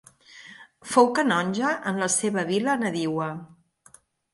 [0.93, 3.33] Fou canonge en la seva vila nadiua.